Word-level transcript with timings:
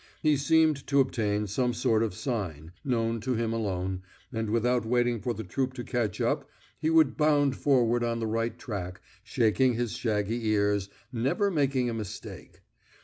He 0.23 0.35
seemed 0.35 0.87
to 0.87 0.99
obtain 0.99 1.45
some 1.45 1.75
sort 1.75 2.01
of 2.01 2.15
sign, 2.15 2.71
known 2.83 3.21
to 3.21 3.35
him 3.35 3.53
alone, 3.53 4.01
and 4.33 4.49
without 4.49 4.83
waiting 4.83 5.21
for 5.21 5.31
the 5.35 5.43
troupe 5.43 5.73
to 5.75 5.83
catch 5.83 6.19
up 6.19 6.49
he 6.79 6.89
would 6.89 7.15
bound 7.17 7.55
forward 7.55 8.03
on 8.03 8.17
the 8.19 8.25
right 8.25 8.57
track, 8.57 8.99
shaking 9.23 9.75
his 9.75 9.91
shaggy 9.91 10.47
ears, 10.47 10.89
never 11.13 11.51
making 11.51 11.87
a 11.87 11.93
mistake. 11.93 12.61